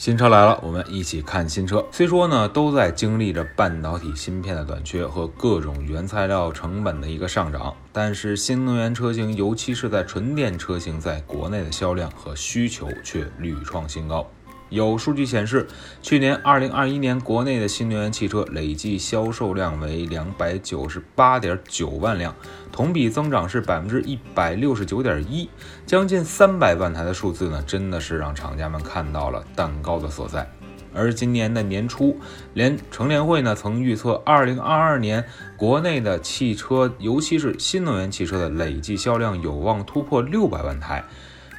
[0.00, 1.86] 新车来了，我们一起看新车。
[1.92, 14.26] 虽说呢，都在经历着半导体芯片的短缺和各种原材料成本的一个上涨，但是新能源车型，尤其是在纯电车型，在国内的销量和需求却屡创新高。
[14.70, 15.66] 有数据显示，
[16.00, 22.34] 去年二零二一年国内的新能源汽车累计销售量为两百九十八点九万辆，
[22.70, 25.50] 同比增长是百分之一百六十九点一，
[25.84, 30.48] 将近三百万台的数字呢，真的是让厂家们看到了蛋糕的所在。
[30.92, 32.18] 而今年的年初，
[32.54, 35.24] 联乘联会呢曾预测，二零二二年
[35.56, 41.04] 国内的汽车，尤其是新能源汽车的累计销量有望突破六百万台。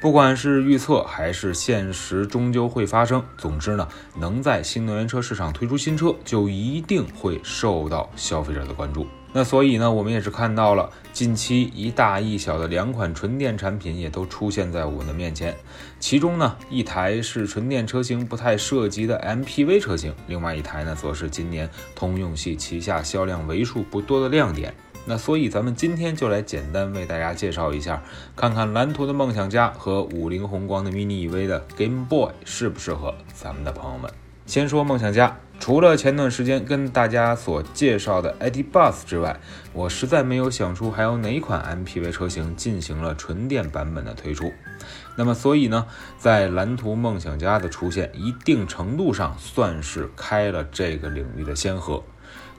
[0.00, 3.22] 不管是预测还是现实，终究会发生。
[3.36, 9.06] 总之呢，能在新能源车市场推出新车，就一定会受到消费者的关注。
[9.30, 15.54] 那所以呢，我们也是看到了近期一大一小的两款纯电产品也都出现在我们的面前。
[16.00, 24.74] 其中呢，一台是纯电车型不太涉及的 MPV 车型，另外一台呢，则是今年通用系旗下销量为数不多的亮点。
[25.06, 28.02] 那所以咱们今天就来简单为大家介绍一下，
[28.36, 34.10] 看看蓝图的梦想家和五菱宏光的 mini EV 的 Game Boy 适不适合咱们的朋友们。
[34.46, 39.38] 先说梦想家，除了前段时间跟大家所介绍的 ID Bus 之外，
[39.72, 44.52] 我实在没有想出还有哪款 MPV 车型进行了纯电版本的推出。
[45.16, 45.86] 那么所以呢，
[46.18, 52.02] 在蓝图梦想家的出现，一定程度上算是开了这个领域的先河。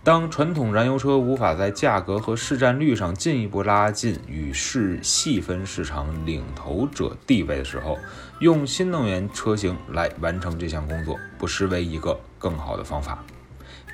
[0.04, 8.00] 当传统燃油车无法在价格和市占率上进一步拉近与市细分市场领头者地位的时候，
[8.40, 13.24] 用新能源车型来完成这项工作，不失为一个更好的方法。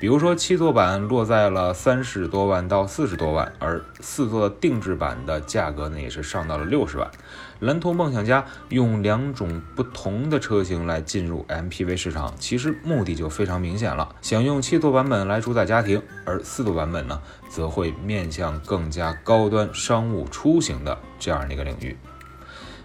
[0.00, 7.10] 比如说，七座版落在了三十多万到四十多万，而四座定制版的价格呢，也是上到了六十万。
[7.60, 21.96] 蓝图梦想家用两种不同的车型来进入 MPV 市场，其实目的就非常明显了，想用七座版本来主宰家庭，而四座版本呢，则会面向更加高端商务出行的这样的一个领域。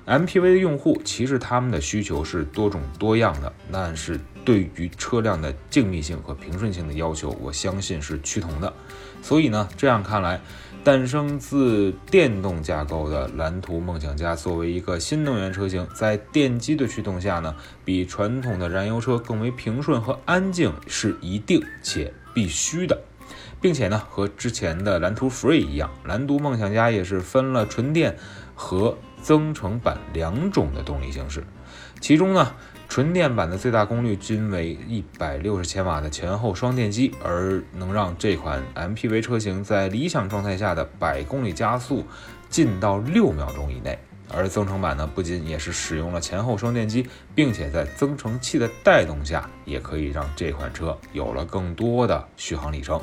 [0.06, 8.74] MPV 的用户其实他们的需求是多种多样的，但是对于车辆的静谧性和平顺性的要求，我相信是趋同的。
[9.22, 10.42] 所以呢，这样看来，
[10.84, 17.56] 诞生自电动架构的蓝图梦想家作为一个新能源车型，在电机的驱动下呢，
[17.86, 23.02] 比传统的燃油车更为平顺和安静是一定且必须的，
[23.62, 28.18] 并且呢，和之前的蓝图 Free 一样，蓝图梦想家也是分了纯电
[28.54, 31.44] 和增程版两种的动力形式，
[32.02, 32.54] 其中呢，
[32.90, 42.06] 纯电版的最大功率均为一百六十千瓦的前后双电机，而能让这款 MPV 车型在理想状态下的百公里加速
[42.50, 43.98] 近到六秒钟以内。
[44.36, 53.00] 而增程版呢，不仅也是使用了前后双电机，并且在增程器的带动下，也可以让这款车有了更多的续航里程。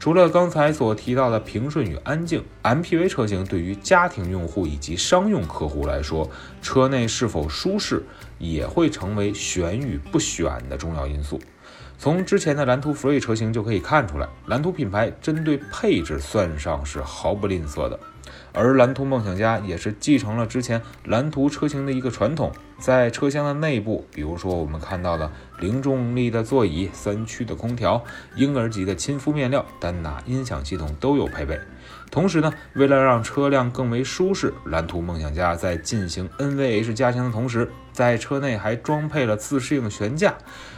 [0.00, 6.26] 除了刚才所提到的平顺与安静，MPV 车型对于家庭用户以及商用客户来说，
[6.62, 8.02] 车内是否舒适
[8.38, 11.38] 也会成为选与不选的重要因素。
[11.98, 18.00] 从之前的蓝图 Free 车型就可以看出来，蓝图品牌针对配置算上是毫不吝啬的。
[18.52, 28.02] 而蓝图梦想家也是继承了之前蓝图车型的一个传统，在车厢的内部，比如说我们看到的零重力的座椅、三驱的空调、
[28.36, 31.58] 婴儿级的亲肤面料、丹拿音响系统都有配备。
[32.10, 40.34] 同时呢，为了让车辆更为舒适，蓝图梦想家在进行 NVH 加强的同时，在车内还装配了自适应悬架，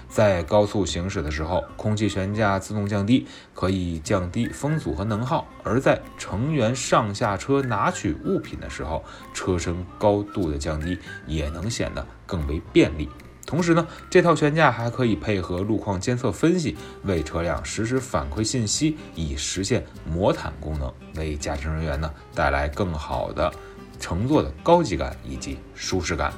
[0.08, 9.02] 在高速行驶的时候，空气悬架自动降低，可以降低风阻和能耗；而在成员上下车拿取物品的时候，
[9.32, 13.08] 车身高度的降低也能显得更为便利。
[13.52, 23.52] 同时呢，这套悬架还可以配合路况监测分析，为车辆实时反馈信息，以实现魔毯功能，为驾乘人员呢带来更好的
[24.00, 26.32] 乘坐的高级感以及舒适感。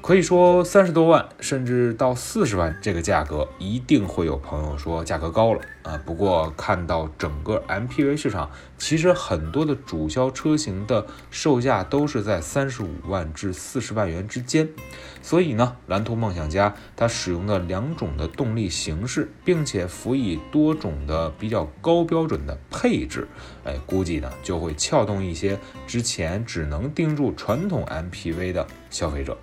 [0.00, 6.00] 可以说三十多万甚至到四十万这个价格，一定会有朋友说价格高了啊。
[6.06, 14.66] 不过看到整个 MPV 市场，其实很多的主销车型的售价都是在三十五万至四十万元之间。
[15.20, 23.28] 所以呢，蓝图梦想家它使用的两种的动力形式，并且辅以多种的比较高标准的配置，
[23.64, 29.36] 哎，估计呢就会撬动一些之前只能盯住传统 MPV 的消费者。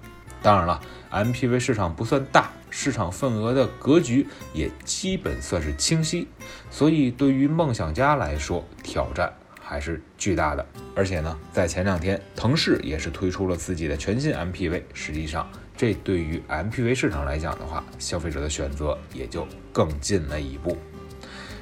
[0.45, 6.27] 当然了，MPV 市场不算大，市场份额的格局也基本算是清晰，
[6.69, 10.63] 所以对于梦想家来说，挑战还是巨大的。
[10.95, 20.77] 而且呢，在前两天，腾势也是推出了自己的全新 MPV，实际上这对于 MPV 市场来讲的话，消费者的选择也就更近了一步。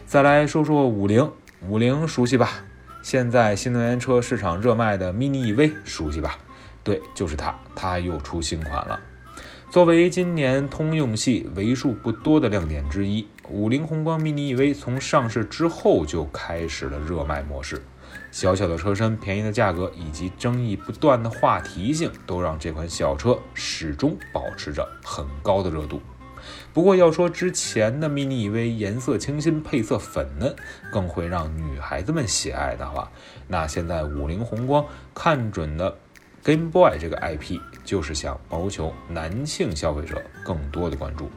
[0.06, 1.32] 再来说说五菱，
[1.70, 2.50] 五菱熟悉吧？
[3.02, 6.38] 现在新能源车市场热卖的 MINI EV 熟悉吧？
[6.84, 9.00] 对，就是它，它又出新款了。
[9.72, 17.82] 作为今年通用系为数不多的亮点之一，五菱宏光 mini EV 从上市之后就开始了热卖模式。
[18.30, 26.00] 小小的车身、便宜的价格以及争议不断的话题性，都让这款小车始终保持着很高的热度。
[26.74, 30.56] 不过，要说之前的 mini EV 颜色清新、配色粉嫩，
[30.92, 33.10] 更会让女孩子们喜爱的话，
[33.48, 34.86] 那现在五菱宏光
[35.16, 35.98] 看准的。
[36.44, 41.30] Game Boy 这个 IP 就是想谋求男性消费者更多的关注。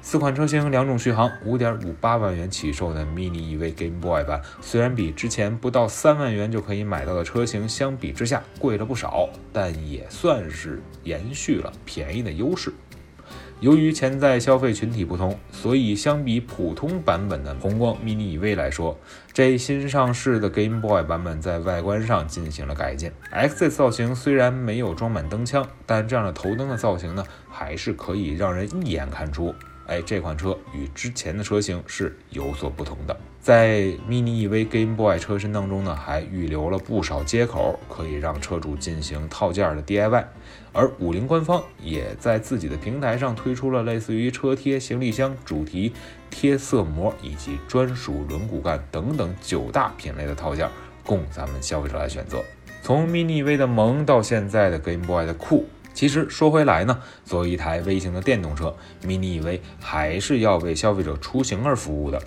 [0.00, 12.72] 四款车型两种续航，五点五八万元起售的 Mini EV Game Boy 版，虽然比之前不到三万元就可以买到的车型相比之下贵了不少，但也算是延续了便宜的优势。
[13.64, 18.94] 由于潜在消费群体不同，所以相比普通版本的宏光 mini EV 来说，
[19.32, 23.10] 这新上市的 Game Boy 版本在外观上进行了改进。
[23.30, 29.54] X 造型虽然没有装满灯腔，但这样的头灯的造型呢，还是可以让人一眼看出。
[29.86, 33.16] 哎，这款车与之前的车型是有所不同的。
[33.40, 40.24] 在 Mini EV Game Boy 车身当中呢，还预留了不少接口，可以让车主进行套件的 DIY。
[40.72, 45.92] 而五菱官方也在自己的平台上推出了类似于车贴、行李箱主题
[46.30, 50.68] 贴色膜以及专属轮毂盖等等九大品类的套件，
[51.04, 52.42] 供咱们消费者来选择。
[52.82, 55.66] 从 Mini EV 的萌到现在的 Game Boy 的酷。
[55.94, 62.20] 其实说回来呢，作为一台微型的电动车，Mini EV 还是要为消费者出行而服务的。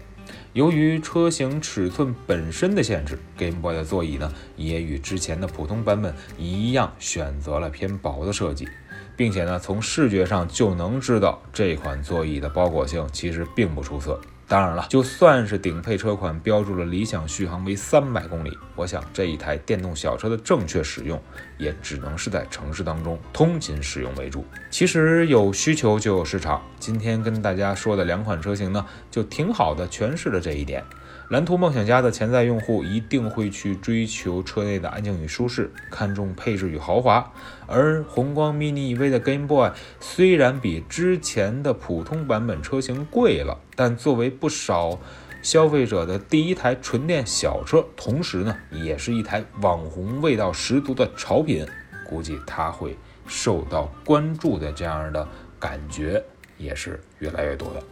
[0.53, 8.67] 由于车型尺寸本身的限制，Game Boy 的座椅呢也与之前的普通版本一样，选择了偏薄的设计，
[9.15, 14.19] 并且呢从视觉上就能知道这款座椅的包裹性其实并不出色。
[14.49, 21.21] 当然了，就算是顶配车款标注了理想续航为三百公里，我想这一台电动小车的正确使用，
[21.57, 24.45] 也只能是在城市当中通勤使用为主。
[24.69, 30.81] 其实有需求就有市场，今天跟大家说的两款车型呢，就挺好的诠释了这一点。
[31.29, 37.33] 蓝图梦想家的潜在用户一定会去追求车内的安静与舒适，看重配置与豪华。
[37.65, 44.97] 而宏光 mini EV 的 Game Boy 虽然比之前的普通版本车型贵了，但作为不少
[45.41, 51.65] 消费者的第一台纯电小车，同时呢，也是一台网红味道十足的潮品，
[52.05, 55.27] 估计它会受到关注的这样的
[55.59, 56.23] 感觉
[56.57, 57.83] 也是越来越多的。